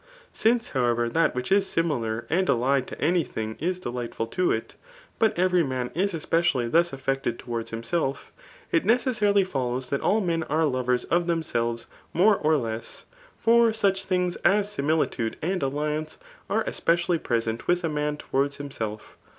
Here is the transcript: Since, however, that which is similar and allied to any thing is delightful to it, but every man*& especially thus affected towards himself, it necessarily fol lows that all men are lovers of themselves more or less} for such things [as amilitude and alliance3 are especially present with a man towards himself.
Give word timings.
Since, 0.33 0.69
however, 0.69 1.07
that 1.09 1.35
which 1.35 1.51
is 1.51 1.67
similar 1.67 2.25
and 2.31 2.49
allied 2.49 2.87
to 2.87 2.99
any 2.99 3.23
thing 3.23 3.55
is 3.59 3.77
delightful 3.79 4.25
to 4.33 4.51
it, 4.51 4.73
but 5.19 5.37
every 5.37 5.61
man*& 5.61 5.91
especially 5.95 6.67
thus 6.67 6.91
affected 6.91 7.37
towards 7.37 7.69
himself, 7.69 8.33
it 8.71 8.83
necessarily 8.83 9.43
fol 9.43 9.73
lows 9.73 9.91
that 9.91 10.01
all 10.01 10.19
men 10.19 10.41
are 10.45 10.65
lovers 10.65 11.03
of 11.03 11.27
themselves 11.27 11.85
more 12.13 12.35
or 12.35 12.57
less} 12.57 13.05
for 13.43 13.71
such 13.73 14.03
things 14.05 14.37
[as 14.37 14.75
amilitude 14.77 15.35
and 15.39 15.61
alliance3 15.61 16.17
are 16.49 16.63
especially 16.63 17.19
present 17.19 17.67
with 17.67 17.83
a 17.83 17.87
man 17.87 18.17
towards 18.17 18.57
himself. 18.57 19.19